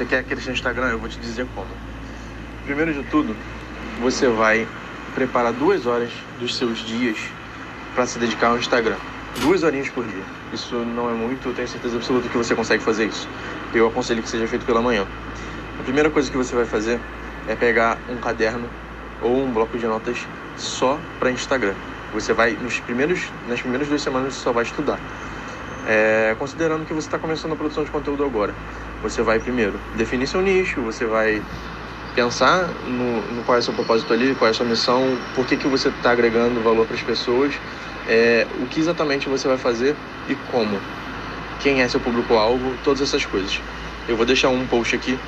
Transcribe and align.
Você 0.00 0.06
quer 0.06 0.24
crescer 0.24 0.48
no 0.48 0.54
Instagram? 0.54 0.86
Eu 0.86 0.98
vou 0.98 1.10
te 1.10 1.18
dizer 1.18 1.46
como. 1.54 1.68
Primeiro 2.64 2.94
de 2.94 3.02
tudo, 3.10 3.36
você 4.00 4.28
vai 4.28 4.66
preparar 5.14 5.52
duas 5.52 5.84
horas 5.84 6.10
dos 6.38 6.56
seus 6.56 6.78
dias 6.78 7.18
para 7.94 8.06
se 8.06 8.18
dedicar 8.18 8.46
ao 8.46 8.56
Instagram. 8.56 8.96
Duas 9.42 9.62
horinhas 9.62 9.90
por 9.90 10.02
dia. 10.06 10.22
Isso 10.54 10.74
não 10.74 11.10
é 11.10 11.12
muito, 11.12 11.50
eu 11.50 11.54
tenho 11.54 11.68
certeza 11.68 11.98
absoluta 11.98 12.30
que 12.30 12.38
você 12.38 12.54
consegue 12.54 12.82
fazer 12.82 13.08
isso. 13.08 13.28
Eu 13.74 13.88
aconselho 13.88 14.22
que 14.22 14.30
seja 14.30 14.46
feito 14.48 14.64
pela 14.64 14.80
manhã. 14.80 15.06
A 15.78 15.82
primeira 15.82 16.08
coisa 16.08 16.30
que 16.30 16.36
você 16.38 16.56
vai 16.56 16.64
fazer 16.64 16.98
é 17.46 17.54
pegar 17.54 17.98
um 18.08 18.16
caderno 18.16 18.70
ou 19.20 19.44
um 19.44 19.52
bloco 19.52 19.76
de 19.76 19.86
notas 19.86 20.16
só 20.56 20.98
para 21.18 21.30
Instagram. 21.30 21.74
Você 22.14 22.32
vai, 22.32 22.52
nos 22.52 22.80
primeiros, 22.80 23.20
nas 23.46 23.60
primeiras 23.60 23.86
duas 23.86 24.00
semanas, 24.00 24.32
você 24.32 24.40
só 24.40 24.50
vai 24.50 24.64
estudar. 24.64 24.98
É, 25.86 26.34
considerando 26.38 26.86
que 26.86 26.94
você 26.94 27.06
está 27.06 27.18
começando 27.18 27.52
a 27.52 27.56
produção 27.56 27.84
de 27.84 27.90
conteúdo 27.90 28.24
agora, 28.24 28.54
você 29.02 29.22
vai 29.22 29.38
primeiro 29.38 29.78
definir 29.96 30.26
seu 30.26 30.40
nicho, 30.40 30.80
você 30.82 31.04
vai 31.06 31.42
pensar 32.14 32.68
no, 32.86 33.22
no 33.32 33.42
qual 33.44 33.56
é 33.56 33.60
seu 33.60 33.72
propósito 33.72 34.12
ali, 34.12 34.34
qual 34.34 34.48
é 34.48 34.50
a 34.50 34.54
sua 34.54 34.66
missão, 34.66 35.16
por 35.34 35.46
que, 35.46 35.56
que 35.56 35.66
você 35.66 35.88
está 35.88 36.10
agregando 36.10 36.60
valor 36.60 36.86
para 36.86 36.96
as 36.96 37.02
pessoas, 37.02 37.54
é, 38.08 38.46
o 38.60 38.66
que 38.66 38.80
exatamente 38.80 39.28
você 39.28 39.46
vai 39.46 39.56
fazer 39.56 39.96
e 40.28 40.34
como, 40.50 40.80
quem 41.60 41.82
é 41.82 41.88
seu 41.88 42.00
público-alvo, 42.00 42.74
todas 42.82 43.00
essas 43.00 43.24
coisas. 43.24 43.60
Eu 44.08 44.16
vou 44.16 44.26
deixar 44.26 44.48
um 44.48 44.66
post 44.66 44.94
aqui 44.94 45.18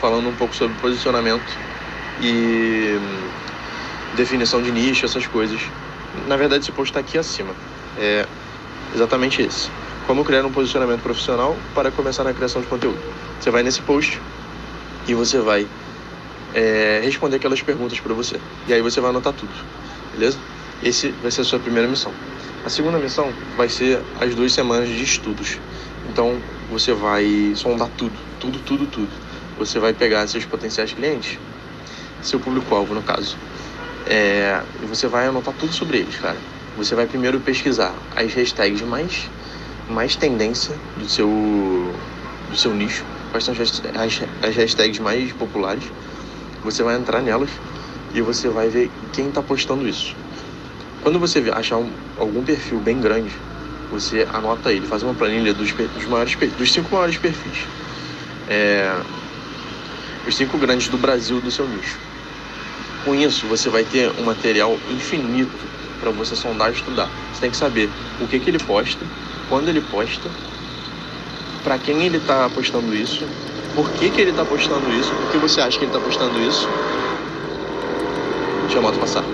falando 0.00 0.28
um 0.28 0.34
pouco 0.34 0.54
sobre 0.54 0.76
posicionamento 0.80 1.56
e 2.20 2.98
hum, 2.98 3.28
definição 4.16 4.62
de 4.62 4.70
nicho, 4.70 5.04
essas 5.04 5.26
coisas. 5.26 5.60
Na 6.26 6.36
verdade, 6.36 6.62
esse 6.62 6.72
post 6.72 6.90
está 6.90 7.00
aqui 7.00 7.18
acima. 7.18 7.54
É 7.98 8.24
exatamente 8.94 9.42
esse. 9.42 9.70
Como 10.10 10.24
criar 10.24 10.44
um 10.44 10.50
posicionamento 10.50 11.02
profissional 11.02 11.56
para 11.72 11.88
começar 11.92 12.24
na 12.24 12.34
criação 12.34 12.60
de 12.60 12.66
conteúdo. 12.66 12.98
Você 13.38 13.48
vai 13.48 13.62
nesse 13.62 13.80
post 13.80 14.20
e 15.06 15.14
você 15.14 15.38
vai 15.38 15.68
é, 16.52 17.00
responder 17.04 17.36
aquelas 17.36 17.62
perguntas 17.62 18.00
para 18.00 18.12
você. 18.12 18.40
E 18.66 18.72
aí 18.72 18.82
você 18.82 19.00
vai 19.00 19.10
anotar 19.10 19.32
tudo, 19.32 19.52
beleza? 20.12 20.36
Esse 20.82 21.10
vai 21.22 21.30
ser 21.30 21.42
a 21.42 21.44
sua 21.44 21.60
primeira 21.60 21.86
missão. 21.86 22.12
A 22.64 22.68
segunda 22.68 22.98
missão 22.98 23.32
vai 23.56 23.68
ser 23.68 24.02
as 24.20 24.34
duas 24.34 24.52
semanas 24.52 24.88
de 24.88 25.00
estudos. 25.00 25.60
Então 26.08 26.40
você 26.68 26.92
vai 26.92 27.52
sondar 27.54 27.88
tudo, 27.96 28.18
tudo, 28.40 28.58
tudo, 28.66 28.86
tudo. 28.86 29.10
Você 29.60 29.78
vai 29.78 29.92
pegar 29.92 30.26
seus 30.26 30.44
potenciais 30.44 30.92
clientes, 30.92 31.38
seu 32.20 32.40
público-alvo 32.40 32.94
no 32.94 33.02
caso, 33.04 33.36
é, 34.08 34.60
e 34.82 34.86
você 34.86 35.06
vai 35.06 35.28
anotar 35.28 35.54
tudo 35.54 35.72
sobre 35.72 35.98
eles, 35.98 36.16
cara. 36.16 36.36
Você 36.76 36.96
vai 36.96 37.06
primeiro 37.06 37.38
pesquisar 37.38 37.94
as 38.16 38.34
hashtags 38.34 38.82
mais, 38.82 39.30
mais 39.90 40.16
tendência 40.16 40.74
do 40.96 41.08
seu, 41.08 41.28
do 42.50 42.56
seu 42.56 42.74
nicho, 42.74 43.04
quais 43.30 43.44
são 43.44 43.54
as, 43.54 44.22
as 44.42 44.56
hashtags 44.56 44.98
mais 44.98 45.32
populares 45.32 45.84
você 46.62 46.82
vai 46.82 46.96
entrar 46.96 47.22
nelas 47.22 47.50
e 48.14 48.20
você 48.20 48.48
vai 48.48 48.68
ver 48.68 48.90
quem 49.12 49.28
está 49.28 49.42
postando 49.42 49.86
isso. 49.88 50.14
Quando 51.02 51.18
você 51.18 51.38
achar 51.52 51.78
um, 51.78 51.90
algum 52.18 52.42
perfil 52.42 52.78
bem 52.80 53.00
grande, 53.00 53.32
você 53.90 54.26
anota 54.32 54.72
ele, 54.72 54.86
faz 54.86 55.02
uma 55.02 55.14
planilha 55.14 55.54
dos, 55.54 55.72
dos, 55.72 56.06
maiores, 56.06 56.36
dos 56.58 56.72
cinco 56.72 56.94
maiores 56.94 57.16
perfis. 57.16 57.66
É, 58.48 58.94
os 60.26 60.36
cinco 60.36 60.58
grandes 60.58 60.88
do 60.88 60.98
Brasil 60.98 61.40
do 61.40 61.50
seu 61.50 61.66
nicho. 61.66 61.98
Com 63.04 63.14
isso, 63.14 63.46
você 63.46 63.70
vai 63.70 63.84
ter 63.84 64.10
um 64.18 64.24
material 64.24 64.78
infinito 64.90 65.50
para 65.98 66.10
você 66.10 66.36
sondar 66.36 66.70
e 66.70 66.74
estudar. 66.74 67.08
Você 67.32 67.40
tem 67.40 67.50
que 67.50 67.56
saber 67.56 67.88
o 68.20 68.26
que, 68.26 68.38
que 68.38 68.50
ele 68.50 68.58
posta, 68.58 69.04
quando 69.50 69.68
ele 69.68 69.82
posta, 69.82 70.30
para 71.62 71.76
quem 71.76 72.02
ele 72.04 72.16
está 72.16 72.48
postando 72.48 72.94
isso 72.94 73.26
por 73.74 73.88
que, 73.92 74.10
que 74.10 74.20
ele 74.20 74.30
está 74.30 74.44
postando 74.44 74.90
isso, 74.92 75.10
por 75.14 75.30
que 75.30 75.38
você 75.38 75.60
acha 75.60 75.78
que 75.78 75.84
ele 75.84 75.92
está 75.92 76.04
postando 76.04 76.40
isso. 76.40 76.68
Deixa 78.62 78.78
a 78.78 78.82
moto 78.82 78.98
passar. 78.98 79.24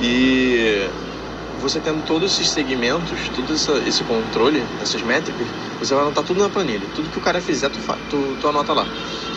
E 0.00 0.88
você 1.60 1.80
tendo 1.80 2.04
todos 2.06 2.32
esses 2.32 2.48
segmentos, 2.48 3.18
todo 3.34 3.52
essa, 3.52 3.72
esse 3.86 4.02
controle, 4.04 4.62
essas 4.80 5.02
métricas, 5.02 5.46
você 5.78 5.94
vai 5.94 6.04
anotar 6.04 6.24
tudo 6.24 6.40
na 6.40 6.48
planilha. 6.48 6.86
Tudo 6.94 7.10
que 7.10 7.18
o 7.18 7.20
cara 7.20 7.40
fizer, 7.40 7.68
tu, 7.68 7.78
tu, 8.10 8.36
tu 8.40 8.48
anota 8.48 8.72
lá. 8.72 8.86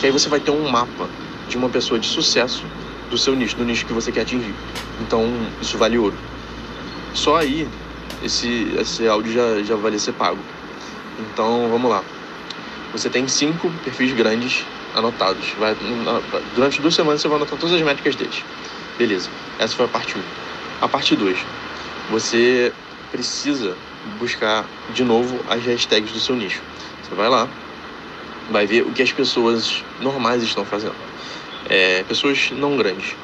Que 0.00 0.06
aí 0.06 0.12
você 0.12 0.28
vai 0.28 0.40
ter 0.40 0.50
um 0.50 0.68
mapa 0.68 1.08
de 1.48 1.56
uma 1.56 1.68
pessoa 1.68 2.00
de 2.00 2.06
sucesso 2.06 2.64
do 3.10 3.18
seu 3.18 3.34
nicho, 3.34 3.56
do 3.56 3.64
nicho 3.64 3.84
que 3.84 3.92
você 3.92 4.10
quer 4.10 4.22
atingir. 4.22 4.54
Então, 5.00 5.30
isso 5.60 5.76
vale 5.76 5.98
ouro. 5.98 6.16
Só 7.12 7.36
aí, 7.36 7.68
esse, 8.24 8.74
esse 8.78 9.06
áudio 9.06 9.32
já, 9.32 9.62
já 9.62 9.76
vai 9.76 9.98
ser 9.98 10.12
pago. 10.12 10.38
Então, 11.18 11.68
vamos 11.70 11.90
lá. 11.90 12.02
Você 12.92 13.08
tem 13.08 13.26
cinco 13.26 13.70
perfis 13.84 14.12
grandes 14.12 14.64
anotados. 14.94 15.48
Vai, 15.58 15.76
durante 16.54 16.80
duas 16.80 16.94
semanas 16.94 17.20
você 17.20 17.28
vai 17.28 17.36
anotar 17.36 17.58
todas 17.58 17.74
as 17.74 17.82
métricas 17.82 18.14
deles. 18.14 18.42
Beleza. 18.98 19.30
Essa 19.58 19.74
foi 19.74 19.86
a 19.86 19.88
parte 19.88 20.16
1. 20.16 20.18
Um. 20.18 20.22
A 20.82 20.88
parte 20.88 21.16
2. 21.16 21.38
Você 22.10 22.72
precisa 23.10 23.76
buscar 24.18 24.64
de 24.92 25.04
novo 25.04 25.40
as 25.48 25.64
hashtags 25.64 26.12
do 26.12 26.20
seu 26.20 26.36
nicho. 26.36 26.60
Você 27.02 27.14
vai 27.14 27.28
lá, 27.28 27.48
vai 28.50 28.66
ver 28.66 28.82
o 28.82 28.90
que 28.92 29.02
as 29.02 29.12
pessoas 29.12 29.82
normais 30.00 30.42
estão 30.42 30.64
fazendo. 30.64 30.94
É, 31.68 32.02
pessoas 32.04 32.50
não 32.52 32.76
grandes. 32.76 33.14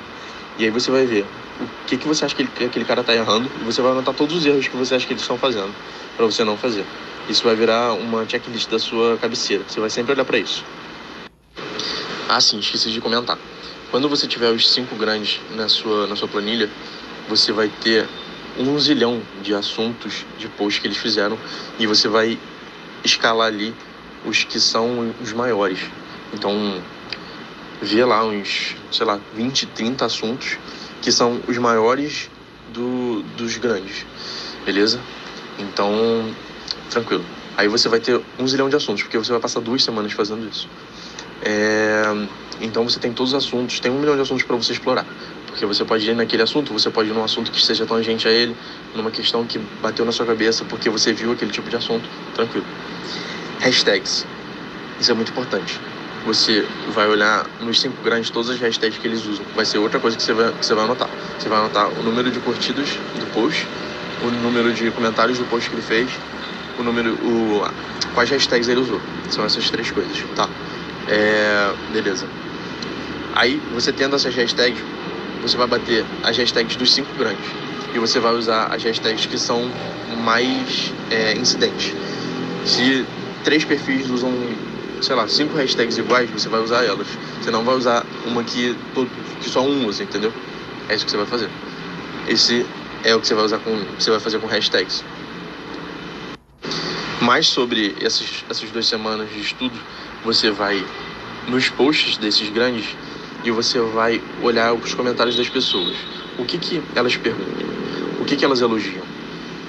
E 0.58 0.64
aí 0.64 0.70
você 0.70 0.90
vai 0.90 1.04
ver 1.04 1.26
o 1.60 1.86
que, 1.86 1.96
que 1.96 2.06
você 2.06 2.24
acha 2.24 2.34
que, 2.34 2.42
ele, 2.42 2.50
que 2.50 2.64
aquele 2.64 2.84
cara 2.84 3.00
está 3.00 3.14
errando 3.14 3.50
e 3.60 3.64
você 3.64 3.82
vai 3.82 3.92
anotar 3.92 4.14
todos 4.14 4.36
os 4.36 4.46
erros 4.46 4.68
que 4.68 4.76
você 4.76 4.94
acha 4.94 5.06
que 5.06 5.12
eles 5.12 5.22
estão 5.22 5.36
fazendo 5.36 5.74
para 6.16 6.24
você 6.24 6.44
não 6.44 6.56
fazer. 6.56 6.84
Isso 7.28 7.44
vai 7.44 7.54
virar 7.54 7.92
uma 7.94 8.28
checklist 8.28 8.70
da 8.70 8.78
sua 8.78 9.18
cabeceira. 9.18 9.64
Você 9.66 9.80
vai 9.80 9.90
sempre 9.90 10.12
olhar 10.12 10.24
para 10.24 10.38
isso. 10.38 10.64
Ah, 12.28 12.40
sim, 12.40 12.58
esqueci 12.58 12.90
de 12.90 13.00
comentar. 13.00 13.38
Quando 13.90 14.08
você 14.08 14.26
tiver 14.26 14.50
os 14.50 14.68
cinco 14.70 14.94
grandes 14.96 15.40
na 15.54 15.68
sua, 15.68 16.06
na 16.06 16.14
sua 16.14 16.28
planilha, 16.28 16.70
você 17.28 17.52
vai 17.52 17.68
ter 17.68 18.06
um 18.58 18.78
zilhão 18.78 19.22
de 19.42 19.54
assuntos 19.54 20.24
de 20.38 20.48
posts 20.48 20.80
que 20.80 20.86
eles 20.86 20.98
fizeram 20.98 21.38
e 21.78 21.86
você 21.86 22.08
vai 22.08 22.38
escalar 23.04 23.48
ali 23.48 23.74
os 24.24 24.44
que 24.44 24.60
são 24.60 25.14
os 25.22 25.32
maiores. 25.32 25.80
Então, 26.32 26.82
vê 27.80 28.04
lá 28.04 28.24
uns, 28.24 28.76
sei 28.90 29.06
lá, 29.06 29.18
20, 29.34 29.66
30 29.66 30.04
assuntos 30.04 30.58
que 31.02 31.12
são 31.12 31.40
os 31.46 31.56
maiores 31.58 32.30
do, 32.72 33.22
dos 33.36 33.56
grandes, 33.56 34.04
beleza? 34.64 35.00
Então, 35.58 36.32
tranquilo. 36.90 37.24
Aí 37.56 37.66
você 37.66 37.88
vai 37.88 37.98
ter 37.98 38.20
um 38.38 38.46
zilhão 38.46 38.68
de 38.68 38.76
assuntos, 38.76 39.02
porque 39.02 39.18
você 39.18 39.32
vai 39.32 39.40
passar 39.40 39.60
duas 39.60 39.82
semanas 39.82 40.12
fazendo 40.12 40.48
isso. 40.48 40.68
É... 41.42 42.02
Então 42.60 42.84
você 42.88 42.98
tem 42.98 43.12
todos 43.12 43.32
os 43.32 43.44
assuntos, 43.44 43.80
tem 43.80 43.90
um 43.90 43.98
milhão 43.98 44.16
de 44.16 44.22
assuntos 44.22 44.44
para 44.44 44.56
você 44.56 44.72
explorar. 44.72 45.06
Porque 45.46 45.64
você 45.64 45.84
pode 45.84 46.08
ir 46.08 46.14
naquele 46.14 46.42
assunto, 46.42 46.72
você 46.72 46.90
pode 46.90 47.10
ir 47.10 47.12
num 47.12 47.24
assunto 47.24 47.50
que 47.50 47.64
seja 47.64 47.86
tangente 47.86 48.28
a 48.28 48.30
ele, 48.30 48.54
numa 48.94 49.10
questão 49.10 49.44
que 49.44 49.58
bateu 49.80 50.04
na 50.04 50.12
sua 50.12 50.26
cabeça 50.26 50.64
porque 50.64 50.88
você 50.88 51.12
viu 51.12 51.32
aquele 51.32 51.50
tipo 51.50 51.68
de 51.68 51.76
assunto, 51.76 52.08
tranquilo. 52.34 52.66
Hashtags. 53.60 54.26
Isso 55.00 55.10
é 55.10 55.14
muito 55.14 55.30
importante. 55.30 55.80
Você 56.26 56.66
vai 56.92 57.08
olhar 57.08 57.46
nos 57.60 57.80
cinco 57.80 58.02
grandes 58.02 58.30
todas 58.30 58.50
as 58.50 58.60
hashtags 58.60 58.98
que 58.98 59.06
eles 59.06 59.24
usam. 59.24 59.44
Vai 59.54 59.64
ser 59.64 59.78
outra 59.78 59.98
coisa 59.98 60.16
que 60.16 60.22
você 60.22 60.32
vai, 60.32 60.52
que 60.52 60.66
você 60.66 60.74
vai 60.74 60.84
anotar. 60.84 61.08
Você 61.38 61.48
vai 61.48 61.58
anotar 61.58 61.88
o 61.88 62.02
número 62.02 62.30
de 62.30 62.38
curtidas 62.40 62.90
do 63.18 63.32
post, 63.32 63.66
o 64.22 64.30
número 64.30 64.72
de 64.72 64.90
comentários 64.90 65.38
do 65.38 65.44
post 65.46 65.70
que 65.70 65.76
ele 65.76 65.82
fez, 65.82 66.10
o 66.78 66.82
número, 66.82 67.14
o, 67.14 67.62
quais 68.14 68.30
hashtags 68.30 68.68
ele 68.68 68.80
usou. 68.80 69.00
São 69.30 69.44
essas 69.44 69.70
três 69.70 69.90
coisas, 69.90 70.16
tá? 70.36 70.48
É, 71.08 71.72
beleza. 71.92 72.26
Aí, 73.34 73.60
você 73.72 73.92
tendo 73.92 74.16
essas 74.16 74.34
hashtags, 74.34 74.82
você 75.40 75.56
vai 75.56 75.66
bater 75.66 76.04
as 76.22 76.36
hashtags 76.36 76.76
dos 76.76 76.92
cinco 76.92 77.12
grandes. 77.16 77.44
E 77.94 77.98
você 77.98 78.20
vai 78.20 78.34
usar 78.34 78.66
as 78.66 78.82
hashtags 78.82 79.26
que 79.26 79.38
são 79.38 79.70
mais 80.22 80.92
é, 81.10 81.32
incidentes. 81.32 81.94
Se 82.64 83.06
três 83.44 83.64
perfis 83.64 84.10
usam, 84.10 84.32
sei 85.00 85.14
lá, 85.14 85.26
cinco 85.28 85.56
hashtags 85.56 85.98
iguais, 85.98 86.30
você 86.30 86.48
vai 86.48 86.60
usar 86.60 86.84
elas. 86.84 87.06
Você 87.40 87.50
não 87.50 87.64
vai 87.64 87.74
usar 87.74 88.04
uma 88.26 88.42
que, 88.44 88.76
todo, 88.94 89.10
que 89.40 89.48
só 89.48 89.62
um 89.62 89.86
usa, 89.86 90.02
entendeu? 90.02 90.32
É 90.88 90.94
isso 90.94 91.04
que 91.04 91.10
você 91.10 91.16
vai 91.16 91.26
fazer. 91.26 91.48
Esse 92.28 92.66
é 93.04 93.14
o 93.14 93.20
que 93.20 93.26
você 93.26 93.34
vai 93.34 93.44
usar 93.44 93.58
com, 93.58 93.76
você 93.98 94.10
vai 94.10 94.20
fazer 94.20 94.38
com 94.38 94.46
hashtags 94.46 95.04
mais 97.28 97.46
sobre 97.48 97.94
essas, 98.00 98.44
essas 98.48 98.70
duas 98.70 98.86
semanas 98.86 99.28
de 99.30 99.40
estudo, 99.40 99.78
você 100.24 100.50
vai 100.50 100.84
nos 101.46 101.68
posts 101.68 102.16
desses 102.16 102.48
grandes 102.48 102.96
e 103.44 103.50
você 103.50 103.80
vai 103.80 104.20
olhar 104.42 104.72
os 104.72 104.94
comentários 104.94 105.36
das 105.36 105.48
pessoas. 105.48 105.96
O 106.38 106.44
que, 106.44 106.58
que 106.58 106.82
elas 106.94 107.16
perguntam? 107.16 107.68
O 108.20 108.24
que, 108.24 108.36
que 108.36 108.44
elas 108.44 108.60
elogiam? 108.60 109.04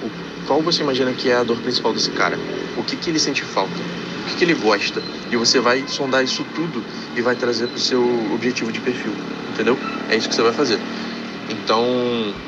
O, 0.02 0.10
qual 0.46 0.62
você 0.62 0.82
imagina 0.82 1.12
que 1.12 1.28
é 1.28 1.36
a 1.36 1.42
dor 1.42 1.58
principal 1.58 1.92
desse 1.92 2.10
cara? 2.10 2.38
O 2.76 2.82
que, 2.82 2.96
que 2.96 3.10
ele 3.10 3.18
sente 3.18 3.42
falta? 3.42 3.74
Que, 4.30 4.36
que 4.36 4.44
ele 4.44 4.54
gosta? 4.54 5.02
E 5.30 5.36
você 5.36 5.60
vai 5.60 5.84
sondar 5.86 6.24
isso 6.24 6.44
tudo 6.54 6.82
e 7.16 7.20
vai 7.20 7.34
trazer 7.34 7.66
para 7.66 7.76
o 7.76 7.80
seu 7.80 8.02
objetivo 8.32 8.70
de 8.72 8.80
perfil, 8.80 9.12
entendeu? 9.52 9.76
É 10.08 10.16
isso 10.16 10.28
que 10.28 10.34
você 10.34 10.42
vai 10.42 10.52
fazer. 10.52 10.78
Então, 11.50 11.84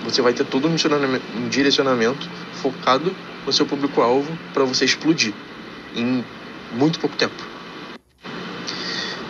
você 0.05 0.23
vai 0.23 0.33
ter 0.33 0.45
todo 0.45 0.69
um 0.69 1.49
direcionamento 1.49 2.29
focado 2.55 3.15
no 3.45 3.53
seu 3.53 3.67
público-alvo 3.67 4.31
para 4.55 4.65
você 4.65 4.85
explodir 4.85 5.35
em 5.95 6.25
muito 6.73 7.01
pouco 7.01 7.17
tempo. 7.17 7.35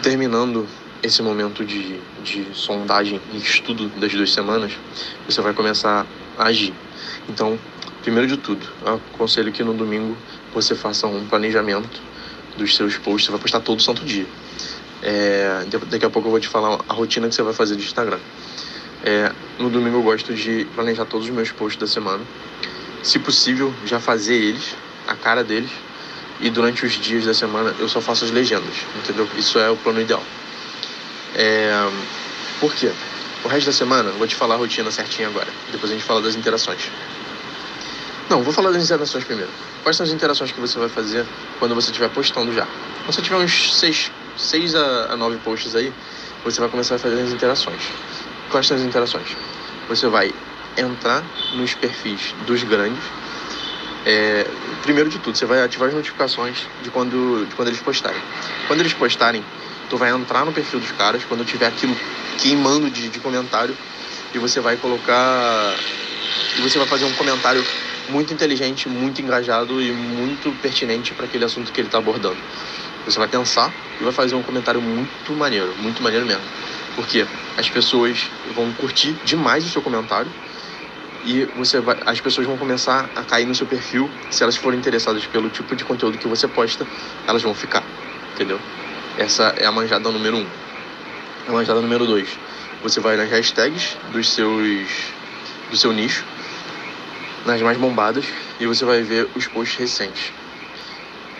terminando 0.03 0.67
esse 1.03 1.23
momento 1.23 1.65
de, 1.65 2.01
de 2.23 2.47
sondagem 2.53 3.21
e 3.33 3.37
estudo 3.39 3.89
das 4.01 4.13
duas 4.13 4.33
semanas, 4.33 4.73
você 5.27 5.41
vai 5.41 5.53
começar 5.55 6.07
a 6.37 6.45
agir. 6.45 6.75
Então, 7.29 7.59
primeiro 8.03 8.29
de 8.29 8.37
tudo, 8.37 8.67
aconselho 8.85 9.53
que 9.53 9.63
no 9.65 9.73
domingo 9.73 10.17
você 10.53 10.75
faça 10.75 11.07
um 11.07 11.27
planejamento 11.27 12.01
dos 12.57 12.77
seus 12.77 12.97
posts. 12.97 13.27
Você 13.27 13.31
vai 13.31 13.41
postar 13.41 13.61
todo 13.61 13.81
santo 13.83 14.05
dia. 14.05 14.27
É, 15.03 15.65
daqui 15.91 16.07
a 16.07 16.11
pouco 16.11 16.29
eu 16.29 16.31
vou 16.31 16.41
te 16.41 16.49
falar 16.49 16.79
a 16.89 16.93
rotina 16.93 17.29
que 17.29 17.35
você 17.35 17.43
vai 17.43 17.53
fazer 17.53 17.77
de 17.77 17.85
Instagram. 17.85 18.19
É, 19.05 19.33
no 19.59 19.69
domingo 19.69 19.99
eu 19.99 20.03
gosto 20.03 20.33
de 20.33 20.65
planejar 20.75 21.05
todos 21.07 21.27
os 21.27 21.35
meus 21.35 21.51
posts 21.51 21.81
da 21.81 21.87
semana. 21.87 22.23
Se 23.03 23.19
possível, 23.19 23.75
já 23.85 23.99
fazer 23.99 24.35
eles, 24.35 24.77
a 25.09 25.15
cara 25.15 25.43
deles. 25.43 25.71
E 26.41 26.51
durante 26.51 26.85
os 26.85 26.93
dias 26.93 27.25
da 27.25 27.35
semana 27.35 27.75
eu 27.79 27.89
só 27.89 28.01
faço 28.01 28.25
as 28.25 28.31
legendas, 28.31 28.75
entendeu? 28.97 29.29
Isso 29.37 29.59
é 29.59 29.71
o 29.71 29.77
plano 29.77 30.01
ideal. 30.01 30.23
É, 31.35 31.91
por 32.61 32.73
quê? 32.75 32.91
O 33.45 33.49
resto 33.49 33.67
da 33.67 33.73
semana, 33.73 34.11
eu 34.11 34.19
vou 34.19 34.27
te 34.27 34.37
falar 34.37 34.55
a 34.55 34.59
rotina 34.59 34.91
certinha 34.91 35.27
agora. 35.29 35.49
Depois 35.73 35.91
a 35.91 35.95
gente 35.95 36.05
fala 36.05 36.23
das 36.23 36.37
interações. 36.37 36.91
Não, 38.33 38.43
vou 38.43 38.51
falar 38.51 38.71
das 38.71 38.83
interações 38.83 39.25
primeiro. 39.25 39.51
Quais 39.83 39.95
são 39.95 40.07
as 40.07 40.11
interações 40.11 40.51
que 40.51 40.59
você 40.59 40.79
vai 40.79 40.89
fazer 40.89 41.27
quando 41.59 41.75
você 41.75 41.91
estiver 41.91 42.09
postando 42.09 42.51
já? 42.55 42.65
Quando 42.65 43.15
você 43.15 43.21
tiver 43.21 43.37
uns 43.37 43.79
6, 43.79 44.11
seis 44.39 44.75
a 44.75 45.15
9 45.15 45.37
posts 45.45 45.77
aí, 45.77 45.93
você 46.43 46.59
vai 46.59 46.71
começar 46.71 46.95
a 46.95 46.99
fazer 46.99 47.21
as 47.21 47.31
interações. 47.31 47.83
Quais 48.51 48.67
são 48.67 48.75
as 48.75 48.83
interações? 48.85 49.37
Você 49.87 50.09
vai 50.09 50.33
entrar 50.79 51.23
nos 51.57 51.75
perfis 51.75 52.35
dos 52.47 52.63
grandes. 52.63 53.03
É, 54.07 54.47
primeiro 54.81 55.11
de 55.11 55.19
tudo, 55.19 55.37
você 55.37 55.45
vai 55.45 55.63
ativar 55.63 55.89
as 55.89 55.95
notificações 55.95 56.57
de 56.83 56.89
quando, 56.89 57.47
de 57.47 57.55
quando 57.55 57.69
eles 57.69 57.81
postarem. 57.81 58.23
Quando 58.67 58.81
eles 58.81 58.95
postarem, 58.95 59.45
tu 59.91 59.99
vai 59.99 60.11
entrar 60.11 60.47
no 60.47 60.55
perfil 60.55 60.81
dos 60.81 60.93
caras, 60.93 61.23
quando 61.29 61.45
tiver 61.45 61.67
aquilo 61.67 61.95
queimando 62.39 62.89
de, 62.89 63.11
de 63.11 63.21
comentário, 63.21 63.77
e 64.33 64.39
você 64.39 64.59
vai 64.59 64.79
colocar. 64.79 65.77
E 66.57 66.63
você 66.63 66.79
vai 66.79 66.89
fazer 66.89 67.05
um 67.05 67.13
comentário 67.13 67.63
muito 68.09 68.33
inteligente, 68.33 68.89
muito 68.89 69.21
engajado 69.21 69.81
e 69.81 69.93
muito 69.93 70.51
pertinente 70.61 71.15
para 71.15 71.27
aquele 71.27 71.45
assunto 71.45 71.73
que 71.73 71.81
ele 71.81 71.89
está 71.89 71.99
abordando. 71.99 72.37
Você 73.05 73.19
vai 73.19 73.29
pensar 73.29 73.73
e 74.01 74.05
vai 74.05 74.13
fazer 74.13 74.35
um 74.35 74.43
comentário 74.43 74.81
muito 74.81 75.33
maneiro, 75.33 75.75
muito 75.79 76.03
maneiro 76.03 76.25
mesmo. 76.27 76.43
Porque 76.95 77.27
as 77.57 77.69
pessoas 77.69 78.31
vão 78.55 78.73
curtir 78.73 79.13
demais 79.25 79.65
o 79.65 79.69
seu 79.69 79.83
comentário 79.83 80.31
e 81.25 81.45
você 81.57 81.81
vai, 81.81 81.97
as 82.05 82.21
pessoas 82.21 82.47
vão 82.47 82.57
começar 82.57 83.09
a 83.17 83.23
cair 83.23 83.47
no 83.47 83.55
seu 83.55 83.67
perfil. 83.67 84.11
Se 84.31 84.43
elas 84.43 84.57
forem 84.57 84.79
interessadas 84.79 85.25
pelo 85.27 85.49
tipo 85.49 85.75
de 85.75 85.85
conteúdo 85.85 86.19
que 86.19 86.29
você 86.29 86.47
posta, 86.47 86.87
elas 87.27 87.43
vão 87.43 87.55
ficar, 87.55 87.83
entendeu? 88.35 88.61
Essa 89.19 89.55
é 89.57 89.67
a 89.67 89.73
manjada 89.73 90.11
número 90.11 90.37
um. 90.37 90.47
A 91.49 91.53
manjada 91.53 91.81
número 91.81 92.07
dois, 92.07 92.29
você 92.83 93.01
vai 93.01 93.17
nas 93.17 93.31
hashtags 93.31 93.97
dos 94.13 94.29
seus 94.29 94.89
do 95.71 95.77
seu 95.77 95.93
nicho 95.93 96.25
nas 97.47 97.61
mais 97.63 97.77
bombadas 97.77 98.25
e 98.61 98.67
você 98.67 98.85
vai 98.85 99.03
ver 99.03 99.29
os 99.35 99.47
posts 99.47 99.79
recentes. 99.79 100.33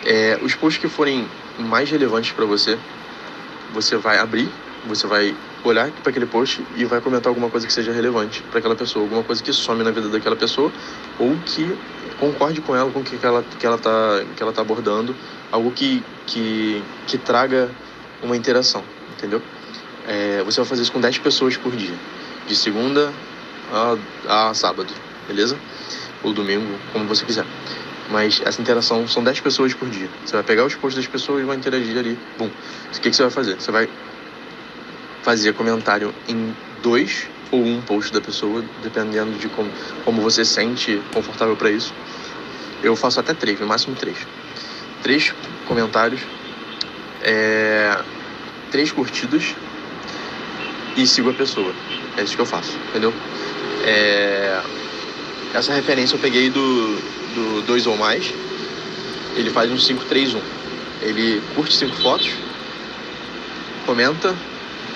É, 0.05 0.37
os 0.41 0.53
posts 0.55 0.81
que 0.81 0.89
forem 0.89 1.27
mais 1.57 1.89
relevantes 1.89 2.31
para 2.31 2.45
você, 2.45 2.77
você 3.73 3.95
vai 3.95 4.17
abrir, 4.17 4.49
você 4.85 5.07
vai 5.07 5.35
olhar 5.63 5.89
para 5.91 6.09
aquele 6.09 6.25
post 6.25 6.61
e 6.75 6.83
vai 6.83 6.99
comentar 6.99 7.29
alguma 7.29 7.49
coisa 7.49 7.65
que 7.65 7.71
seja 7.71 7.91
relevante 7.91 8.41
para 8.43 8.59
aquela 8.59 8.75
pessoa, 8.75 9.03
alguma 9.03 9.23
coisa 9.23 9.41
que 9.41 9.53
some 9.53 9.83
na 9.83 9.91
vida 9.91 10.09
daquela 10.09 10.35
pessoa 10.35 10.71
ou 11.17 11.37
que 11.45 11.77
concorde 12.19 12.59
com 12.61 12.75
ela, 12.75 12.91
com 12.91 12.99
o 12.99 13.03
que 13.03 13.17
ela 13.25 13.43
que 13.59 13.65
ela 13.65 13.77
tá 13.77 14.23
que 14.35 14.43
ela 14.43 14.51
tá 14.51 14.61
abordando, 14.61 15.15
algo 15.51 15.71
que 15.71 16.03
que, 16.27 16.83
que 17.07 17.17
traga 17.17 17.69
uma 18.21 18.35
interação, 18.35 18.83
entendeu? 19.17 19.41
É, 20.07 20.43
você 20.43 20.59
vai 20.59 20.67
fazer 20.67 20.81
isso 20.81 20.91
com 20.91 20.99
10 20.99 21.19
pessoas 21.19 21.55
por 21.55 21.73
dia, 21.73 21.95
de 22.45 22.55
segunda 22.55 23.13
a, 23.71 24.49
a 24.49 24.53
sábado, 24.53 24.93
beleza? 25.27 25.57
Ou 26.23 26.33
domingo, 26.33 26.79
como 26.91 27.05
você 27.05 27.25
quiser. 27.25 27.45
Mas 28.09 28.41
essa 28.45 28.61
interação 28.61 29.07
são 29.07 29.23
10 29.23 29.39
pessoas 29.39 29.73
por 29.73 29.89
dia. 29.89 30.09
Você 30.25 30.33
vai 30.33 30.43
pegar 30.43 30.65
os 30.65 30.75
posts 30.75 31.03
das 31.03 31.11
pessoas 31.11 31.41
e 31.41 31.45
vai 31.45 31.55
interagir 31.55 31.97
ali. 31.97 32.17
Bum. 32.37 32.47
O 32.47 32.99
que, 32.99 33.09
que 33.09 33.15
você 33.15 33.23
vai 33.23 33.31
fazer? 33.31 33.55
Você 33.55 33.71
vai 33.71 33.89
fazer 35.23 35.53
comentário 35.53 36.13
em 36.27 36.53
dois 36.81 37.27
ou 37.49 37.63
um 37.63 37.81
post 37.81 38.11
da 38.11 38.19
pessoa, 38.19 38.63
dependendo 38.81 39.37
de 39.37 39.47
como, 39.49 39.71
como 40.03 40.21
você 40.21 40.43
sente 40.43 41.01
confortável 41.13 41.55
para 41.55 41.71
isso. 41.71 41.93
Eu 42.81 42.95
faço 42.95 43.19
até 43.19 43.33
três, 43.33 43.59
no 43.59 43.67
máximo 43.67 43.95
três. 43.95 44.17
Três 45.01 45.33
comentários, 45.67 46.21
é, 47.21 47.97
três 48.71 48.91
curtidas 48.91 49.55
e 50.97 51.07
sigo 51.07 51.29
a 51.29 51.33
pessoa. 51.33 51.73
É 52.17 52.23
isso 52.23 52.35
que 52.35 52.41
eu 52.41 52.45
faço, 52.45 52.77
entendeu? 52.89 53.13
É, 53.85 54.61
essa 55.53 55.71
referência 55.71 56.15
eu 56.15 56.19
peguei 56.19 56.49
do, 56.49 56.95
do 57.35 57.61
2 57.67 57.87
ou 57.87 57.95
mais. 57.95 58.33
Ele 59.35 59.49
faz 59.51 59.71
um 59.71 59.75
5-3-1. 59.75 60.39
Ele 61.01 61.41
curte 61.55 61.75
cinco 61.75 61.95
fotos, 61.97 62.29
comenta 63.85 64.35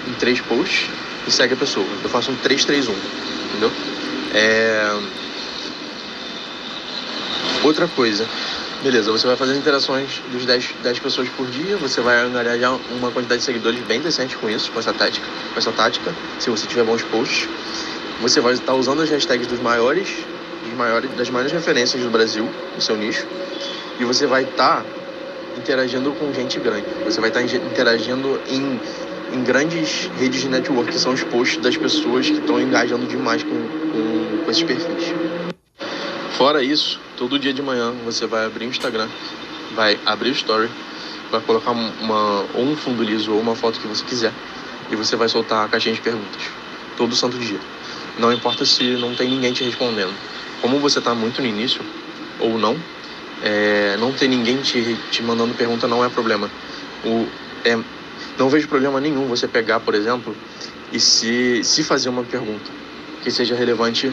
em 0.07 0.13
três 0.13 0.39
posts 0.41 0.89
e 1.27 1.31
segue 1.31 1.53
a 1.53 1.57
pessoa. 1.57 1.85
Eu 2.03 2.09
faço 2.09 2.31
um 2.31 2.37
3-3-1, 2.37 2.93
entendeu? 3.49 3.71
É... 4.33 4.99
Outra 7.63 7.87
coisa, 7.87 8.25
beleza, 8.81 9.11
você 9.11 9.27
vai 9.27 9.35
fazer 9.35 9.55
interações 9.55 10.21
dos 10.31 10.45
10, 10.45 10.75
10 10.81 10.99
pessoas 10.99 11.27
por 11.29 11.45
dia, 11.47 11.75
você 11.75 11.99
vai 11.99 12.17
angariar 12.19 12.79
uma 12.91 13.11
quantidade 13.11 13.39
de 13.39 13.45
seguidores 13.45 13.79
bem 13.81 13.99
decente 13.99 14.37
com 14.37 14.49
isso, 14.49 14.71
com 14.71 14.79
essa 14.79 14.93
tática, 14.93 15.25
com 15.53 15.59
essa 15.59 15.71
tática, 15.71 16.15
se 16.39 16.49
você 16.49 16.65
tiver 16.67 16.83
bons 16.83 17.01
posts. 17.03 17.49
Você 18.21 18.39
vai 18.39 18.53
estar 18.53 18.73
usando 18.73 19.01
as 19.01 19.09
hashtags 19.09 19.47
dos 19.47 19.59
maiores 19.59 20.07
maiores, 20.77 21.11
das 21.15 21.29
maiores 21.29 21.51
referências 21.51 22.01
do 22.01 22.09
Brasil 22.09 22.47
no 22.75 22.81
seu 22.81 22.95
nicho 22.95 23.25
e 23.99 24.05
você 24.05 24.25
vai 24.27 24.43
estar 24.43 24.81
tá 24.81 24.85
interagindo 25.57 26.11
com 26.11 26.31
gente 26.31 26.59
grande. 26.59 26.85
Você 27.03 27.19
vai 27.19 27.29
estar 27.29 27.41
tá 27.41 27.45
interagindo 27.45 28.39
em, 28.47 28.79
em 29.33 29.43
grandes 29.43 30.09
redes 30.19 30.41
de 30.41 30.49
network, 30.49 30.91
que 30.91 30.99
são 30.99 31.13
os 31.13 31.23
posts 31.23 31.61
das 31.61 31.75
pessoas 31.75 32.29
que 32.29 32.37
estão 32.37 32.61
engajando 32.61 33.05
demais 33.07 33.43
com, 33.43 33.49
com, 33.49 34.43
com 34.45 34.51
esses 34.51 34.63
perfis. 34.63 35.13
Fora 36.37 36.63
isso, 36.63 36.99
todo 37.17 37.39
dia 37.39 37.51
de 37.51 37.61
manhã 37.61 37.91
você 38.05 38.27
vai 38.27 38.45
abrir 38.45 38.65
o 38.65 38.69
Instagram, 38.69 39.07
vai 39.75 39.99
abrir 40.05 40.29
o 40.29 40.33
story, 40.33 40.69
vai 41.31 41.41
colocar 41.41 41.71
uma, 41.71 42.45
ou 42.53 42.63
um 42.63 42.77
fundo 42.77 43.03
liso 43.03 43.33
ou 43.33 43.39
uma 43.39 43.55
foto 43.55 43.79
que 43.79 43.87
você 43.87 44.05
quiser 44.05 44.31
e 44.91 44.95
você 44.95 45.15
vai 45.15 45.27
soltar 45.27 45.65
a 45.65 45.67
caixinha 45.67 45.95
de 45.95 46.01
perguntas 46.01 46.43
todo 46.95 47.15
santo 47.15 47.37
dia. 47.37 47.59
Não 48.19 48.31
importa 48.31 48.65
se 48.65 48.83
não 48.97 49.15
tem 49.15 49.29
ninguém 49.29 49.53
te 49.53 49.63
respondendo 49.63 50.13
como 50.61 50.79
você 50.79 50.99
está 50.99 51.13
muito 51.13 51.41
no 51.41 51.47
início, 51.47 51.81
ou 52.39 52.57
não, 52.57 52.77
é, 53.43 53.95
não 53.97 54.11
ter 54.11 54.27
ninguém 54.27 54.57
te, 54.57 54.97
te 55.11 55.21
mandando 55.21 55.53
pergunta 55.53 55.87
não 55.87 56.03
é 56.03 56.09
problema. 56.09 56.49
O, 57.05 57.27
é, 57.65 57.77
não 58.37 58.49
vejo 58.49 58.67
problema 58.67 58.99
nenhum 58.99 59.27
você 59.27 59.47
pegar, 59.47 59.79
por 59.79 59.95
exemplo, 59.95 60.35
e 60.91 60.99
se, 60.99 61.63
se 61.63 61.83
fazer 61.83 62.09
uma 62.09 62.23
pergunta 62.23 62.71
que 63.23 63.31
seja 63.31 63.55
relevante 63.55 64.11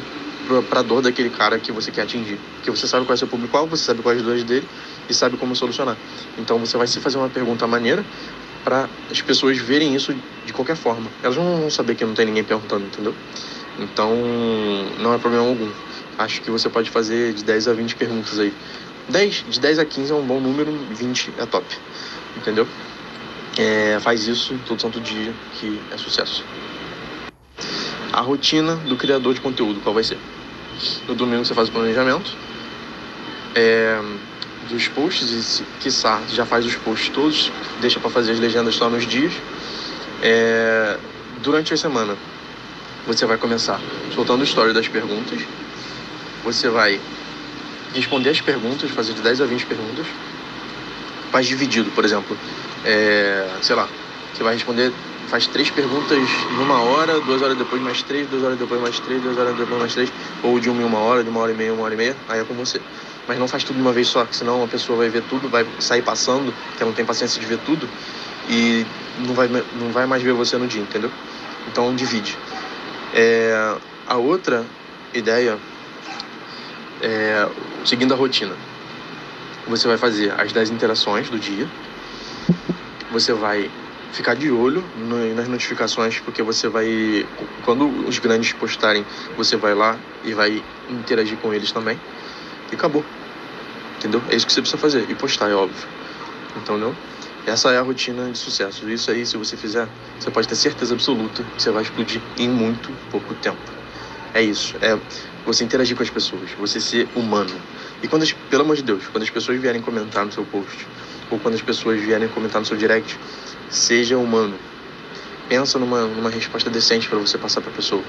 para 0.69 0.81
a 0.81 0.83
dor 0.83 1.03
daquele 1.03 1.31
cara 1.31 1.59
que 1.59 1.73
você 1.73 1.91
quer 1.91 2.03
atingir. 2.03 2.39
Porque 2.57 2.71
você 2.71 2.87
sabe 2.87 3.07
qual 3.07 3.15
é 3.15 3.17
seu 3.17 3.29
público-alvo, 3.29 3.77
você 3.77 3.85
sabe 3.85 4.03
quais 4.03 4.19
as 4.19 4.25
dores 4.25 4.45
dele 4.45 4.67
e 5.09 5.15
sabe 5.15 5.37
como 5.37 5.55
solucionar. 5.57 5.97
Então 6.39 6.59
você 6.59 6.77
vai 6.77 6.87
se 6.87 7.01
fazer 7.01 7.17
uma 7.19 7.29
pergunta 7.29 7.67
maneira 7.67 8.05
para 8.63 8.89
as 9.11 9.21
pessoas 9.21 9.59
verem 9.59 9.95
isso 9.95 10.15
de 10.45 10.53
qualquer 10.53 10.77
forma. 10.77 11.11
Elas 11.23 11.37
não 11.37 11.61
vão 11.61 11.71
saber 11.71 11.95
que 11.95 12.05
não 12.05 12.15
tem 12.15 12.27
ninguém 12.27 12.45
perguntando, 12.45 12.85
entendeu? 12.85 13.15
Então 13.79 14.11
não 14.99 15.15
é 15.15 15.19
problema 15.19 15.47
algum 15.47 15.71
acho 16.18 16.40
que 16.40 16.50
você 16.50 16.68
pode 16.68 16.90
fazer 16.90 17.33
de 17.33 17.44
10 17.44 17.68
a 17.68 17.73
20 17.73 17.97
perguntas 17.97 18.38
aí. 18.38 18.52
10, 19.09 19.44
de 19.50 19.61
10 19.61 19.78
a 19.78 19.85
15 19.85 20.12
é 20.12 20.14
um 20.14 20.23
bom 20.23 20.40
número, 20.40 20.73
20 20.90 21.33
é 21.38 21.47
top. 21.47 21.66
Entendeu? 22.37 22.66
É, 23.56 23.99
faz 24.00 24.26
isso 24.26 24.59
todo 24.66 24.80
santo 24.80 25.00
dia 25.00 25.33
que 25.54 25.80
é 25.92 25.97
sucesso. 25.97 26.44
A 28.12 28.21
rotina 28.21 28.76
do 28.76 28.97
criador 28.97 29.35
de 29.35 29.40
conteúdo, 29.40 29.80
qual 29.80 29.94
vai 29.94 30.04
ser? 30.04 30.18
No 31.06 31.14
domingo 31.14 31.44
você 31.44 31.54
faz 31.54 31.68
o 31.68 31.73
planejamento 31.73 32.37
é, 33.54 34.00
dos 34.68 34.88
posts 34.88 35.61
e, 35.61 35.64
quiçá, 35.80 36.21
já 36.28 36.44
faz 36.44 36.66
os 36.66 36.75
posts 36.76 37.09
todos, 37.11 37.52
deixa 37.80 38.00
para 38.00 38.11
fazer 38.11 38.33
as 38.33 38.40
legendas 38.40 38.75
só 38.75 38.90
nos 38.90 39.06
dias. 39.06 39.33
É, 40.23 40.99
durante 41.42 41.73
a 41.73 41.76
semana, 41.76 42.16
você 43.06 43.26
vai 43.26 43.37
começar 43.37 43.80
soltando 44.14 44.42
story 44.44 44.73
das 44.73 44.88
perguntas 44.88 45.40
você 46.45 46.69
vai 46.69 47.01
responder 47.95 48.31
as 48.31 48.41
perguntas, 48.41 48.91
fazer 48.91 49.15
de 49.15 49.23
10 49.23 49.41
a 49.41 49.47
20 49.47 49.67
perguntas, 49.67 50.07
faz 51.33 51.47
dividido, 51.47 51.91
por 51.93 52.05
exemplo. 52.05 52.37
É, 52.85 53.49
sei 53.63 53.75
lá, 53.75 53.89
você 54.33 54.43
vai 54.43 54.55
responder, 54.55 54.93
faz 55.29 55.47
três 55.47 55.71
perguntas 55.71 56.19
em 56.19 56.63
uma 56.63 56.81
hora, 56.81 57.19
duas 57.21 57.41
horas 57.41 57.57
depois 57.57 57.81
mais 57.81 58.03
três, 58.03 58.29
duas 58.29 58.43
horas 58.43 58.59
depois 58.59 58.81
mais 58.81 58.99
três, 59.01 59.23
duas 59.23 59.39
horas 59.39 59.57
depois 59.57 59.81
mais 59.81 59.95
três, 59.95 60.13
ou 60.43 60.61
de 60.61 60.69
uma 60.69 60.83
em 60.83 60.85
uma 60.85 60.99
hora, 60.99 61.25
de 61.25 61.31
uma 61.31 61.41
hora 61.41 61.53
e 61.53 61.55
meia, 61.55 61.73
uma 61.73 61.85
hora 61.85 61.95
e 61.95 61.97
meia, 61.97 62.17
aí 62.29 62.41
é 62.41 62.45
com 62.45 62.55
você. 62.55 62.81
Mas 63.27 63.39
não 63.39 63.49
faz 63.49 63.65
tudo 63.65 63.77
de 63.77 63.83
uma 63.83 63.93
vez 63.93 64.09
só, 64.09 64.27
senão 64.31 64.63
a 64.63 64.69
pessoa 64.69 64.99
vai 64.99 65.09
ver 65.09 65.23
tudo, 65.23 65.49
vai 65.49 65.67
sair 65.81 66.03
passando, 66.03 66.53
que 66.77 66.83
ela 66.83 66.91
não 66.91 66.95
tem 66.95 67.05
paciência 67.05 67.41
de 67.41 67.47
ver 67.47 67.59
tudo, 67.65 67.89
e 68.51 68.85
não 69.27 69.35
vai, 69.35 69.49
não 69.49 69.91
vai 69.93 70.05
mais 70.05 70.23
ver 70.23 70.33
você 70.33 70.59
no 70.59 70.67
dia, 70.67 70.83
entendeu? 70.83 71.11
Então 71.69 71.95
divide. 71.95 72.37
É, 73.15 73.77
a 74.07 74.17
outra 74.17 74.67
ideia 75.15 75.59
é 77.04 77.49
seguindo 77.84 78.14
a 78.14 78.16
rotina. 78.16 78.54
Você 79.68 79.87
vai 79.87 79.99
fazer 79.99 80.32
as 80.40 80.52
10 80.52 80.70
interações 80.70 81.28
do 81.28 81.38
dia. 81.38 81.68
Você 83.12 83.32
vai 83.32 83.70
ficar 84.12 84.34
de 84.34 84.50
olho 84.50 84.82
nas 85.37 85.49
notificações, 85.49 86.18
porque 86.20 86.42
você 86.42 86.68
vai. 86.68 87.26
Quando 87.64 87.87
os 88.06 88.18
grandes 88.18 88.52
postarem, 88.52 89.04
você 89.37 89.56
vai 89.56 89.75
lá 89.75 89.99
e 90.25 90.32
vai 90.32 90.62
interagir 90.88 91.37
com 91.38 91.52
eles 91.52 91.73
também. 91.73 92.00
E 92.73 92.75
acabou. 92.75 93.04
Entendeu? 93.99 94.23
É 94.28 94.37
isso 94.37 94.46
que 94.46 94.52
você 94.52 94.61
precisa 94.61 94.80
fazer. 94.80 95.06
E 95.08 95.14
postar, 95.14 95.50
é 95.50 95.54
óbvio. 95.54 95.87
Entendeu? 96.56 96.94
Essa 97.46 97.73
é 97.73 97.78
a 97.78 97.82
rotina 97.82 98.30
de 98.30 98.38
sucesso. 98.38 98.88
Isso 98.88 99.11
aí, 99.11 99.26
se 99.26 99.37
você 99.37 99.56
fizer, 99.56 99.87
você 100.18 100.30
pode 100.30 100.49
ter 100.49 100.56
certeza 100.56 100.94
absoluta 100.94 101.42
que 101.42 101.62
você 101.62 101.70
vai 101.70 101.82
explodir 101.82 102.20
em 102.38 102.49
muito 102.49 102.90
pouco 103.11 103.34
tempo. 103.34 103.74
É 104.35 104.43
isso. 104.43 104.76
É 104.83 104.99
você 105.47 105.62
interagir 105.62 105.97
com 105.97 106.03
as 106.03 106.11
pessoas, 106.11 106.50
você 106.59 106.81
ser 106.81 107.09
humano. 107.14 107.55
E 108.03 108.09
quando, 108.09 108.25
as, 108.25 108.33
pelo 108.33 108.62
amor 108.62 108.76
de 108.76 108.83
Deus, 108.83 109.07
quando 109.07 109.23
as 109.23 109.31
pessoas 109.31 109.61
vierem 109.61 109.81
comentar 109.81 110.26
no 110.26 110.33
seu 110.33 110.45
post, 110.45 110.87
ou 111.31 111.38
quando 111.38 111.55
as 111.55 111.62
pessoas 111.62 112.00
vierem 112.00 112.29
comentar 112.29 112.61
no 112.61 112.67
seu 112.67 112.76
direct, 112.76 113.19
seja 113.71 114.19
humano. 114.19 114.59
Pensa 115.49 115.79
numa, 115.79 116.07
numa 116.07 116.31
resposta 116.31 116.69
decente 116.69 117.09
para 117.09 117.19
você 117.19 117.38
passar 117.38 117.61
para 117.61 117.71
a 117.71 117.75
pessoa. 117.75 118.03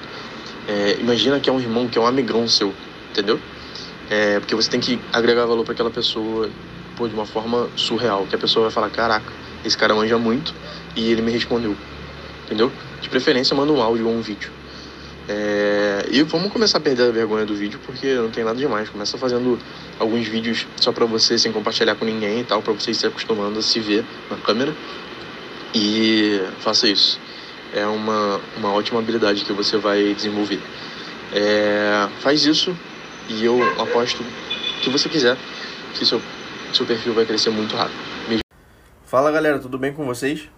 É, 0.68 0.98
imagina 1.00 1.40
que 1.40 1.50
é 1.50 1.54
um 1.54 1.60
irmão, 1.60 1.88
que 1.88 1.98
é 1.98 2.02
um 2.02 2.08
amigão 2.08 2.48
seu, 2.48 2.74
entendeu? 3.12 3.40
É, 4.10 4.40
porque 4.40 4.56
você 4.56 4.70
tem 4.70 4.80
que 4.80 5.00
agregar 5.14 5.46
valor 5.46 5.64
para 5.64 5.74
aquela 5.74 5.92
pessoa 5.92 6.50
pô, 6.96 7.08
de 7.08 7.14
uma 7.14 7.26
forma 7.26 7.70
surreal, 7.76 8.26
que 8.26 8.36
a 8.36 8.40
pessoa 8.40 8.64
vai 8.64 8.72
falar, 8.72 8.90
caraca, 8.90 9.32
esse 9.64 9.78
cara 9.78 9.94
manja 9.94 10.18
muito 10.18 10.54
e 10.96 11.12
ele 11.12 11.22
me 11.22 11.32
respondeu, 11.32 11.76
entendeu? 12.46 12.72
De 13.02 13.10
preferência, 13.10 13.56
manda 13.56 13.72
um 13.72 13.82
áudio 13.82 14.08
ou 14.08 14.14
um 14.14 14.22
vídeo. 14.22 14.52
É, 15.28 16.06
e 16.12 16.22
vamos 16.24 16.52
começar 16.52 16.78
a 16.78 16.82
perder 16.82 17.10
a 17.10 17.12
vergonha 17.12 17.46
do 17.46 17.56
vídeo, 17.56 17.80
porque 17.86 18.14
não 18.16 18.30
tem 18.30 18.44
nada 18.44 18.58
demais. 18.58 18.90
Começa 18.90 19.18
fazendo 19.18 19.60
alguns 20.00 20.28
vídeos 20.28 20.68
só 20.78 20.92
pra 20.92 21.06
você, 21.06 21.38
sem 21.38 21.52
compartilhar 21.52 21.96
com 21.96 22.06
ninguém 22.06 22.42
e 22.42 22.44
tal, 22.44 22.62
pra 22.62 22.74
você 22.74 22.94
se 22.94 23.06
acostumando 23.06 23.60
a 23.60 23.62
se 23.62 23.80
ver 23.80 24.06
na 24.30 24.38
câmera. 24.38 24.74
E 25.74 26.42
faça 26.60 26.88
isso. 26.88 27.20
É 27.74 27.86
uma, 27.86 28.40
uma 28.58 28.72
ótima 28.72 29.00
habilidade 29.00 29.44
que 29.44 29.52
você 29.52 29.78
vai 29.78 30.14
desenvolver. 30.14 30.62
É, 31.34 32.08
faz 32.22 32.46
isso 32.46 32.76
e 33.28 33.44
eu 33.44 33.62
aposto 33.82 34.24
que 34.82 34.90
você 34.90 35.10
quiser 35.10 35.36
que 35.96 36.06
seu 36.06 36.22
seu 36.76 36.86
perfil 36.86 37.14
vai 37.14 37.26
crescer 37.26 37.50
muito 37.50 37.76
rápido. 37.76 37.98
Beijo. 38.28 38.42
Fala 39.06 39.32
galera, 39.32 39.60
tudo 39.60 39.78
bem 39.78 39.94
com 39.94 40.06
vocês? 40.06 40.50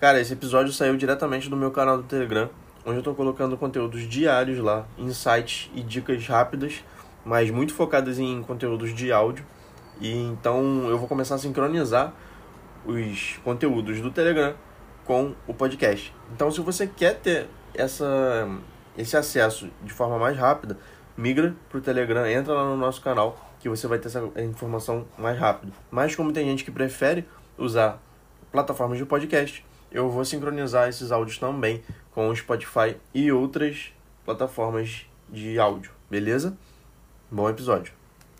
Cara, 0.00 0.20
esse 0.20 0.32
episódio 0.32 0.72
saiu 0.72 0.96
diretamente 0.96 1.50
do 1.50 1.56
meu 1.56 1.70
canal 1.70 1.98
do 1.98 2.04
Telegram, 2.04 2.48
onde 2.84 2.96
eu 2.96 3.00
estou 3.00 3.14
colocando 3.14 3.56
conteúdos 3.56 4.08
diários 4.08 4.58
lá, 4.58 4.86
insights 4.98 5.70
e 5.74 5.82
dicas 5.82 6.26
rápidas, 6.26 6.82
mas 7.24 7.50
muito 7.50 7.74
focadas 7.74 8.18
em 8.18 8.42
conteúdos 8.42 8.94
de 8.94 9.12
áudio. 9.12 9.44
E 10.00 10.12
então 10.12 10.88
eu 10.88 10.98
vou 10.98 11.06
começar 11.06 11.34
a 11.34 11.38
sincronizar 11.38 12.12
os 12.86 13.38
conteúdos 13.44 14.00
do 14.00 14.10
Telegram 14.10 14.54
com 15.04 15.34
o 15.46 15.52
podcast. 15.52 16.14
Então, 16.32 16.50
se 16.50 16.60
você 16.60 16.86
quer 16.86 17.18
ter 17.18 17.48
essa, 17.74 18.48
esse 18.96 19.16
acesso 19.16 19.68
de 19.82 19.92
forma 19.92 20.18
mais 20.18 20.36
rápida, 20.36 20.78
migra 21.16 21.54
para 21.68 21.78
o 21.78 21.80
Telegram, 21.80 22.26
entra 22.26 22.54
lá 22.54 22.64
no 22.64 22.76
nosso 22.76 23.00
canal 23.00 23.38
que 23.58 23.68
você 23.68 23.86
vai 23.86 23.98
ter 23.98 24.08
essa 24.08 24.22
informação 24.38 25.06
mais 25.18 25.38
rápido. 25.38 25.72
Mas 25.90 26.14
como 26.14 26.32
tem 26.32 26.46
gente 26.46 26.64
que 26.64 26.70
prefere 26.70 27.26
usar 27.58 28.00
plataformas 28.50 28.96
de 28.98 29.04
podcast, 29.04 29.64
eu 29.92 30.08
vou 30.08 30.24
sincronizar 30.24 30.88
esses 30.88 31.12
áudios 31.12 31.38
também 31.38 31.82
com 32.10 32.28
o 32.28 32.36
Spotify 32.36 32.96
e 33.14 33.30
outras 33.30 33.92
plataformas 34.24 35.06
de 35.28 35.58
áudio, 35.58 35.92
beleza? 36.08 36.56
Bom 37.30 37.48
episódio. 37.48 37.99